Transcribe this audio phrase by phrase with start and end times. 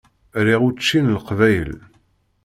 [0.45, 1.73] Riɣ učči n Leqbayel.